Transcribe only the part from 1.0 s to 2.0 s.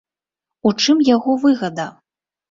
яго выгада?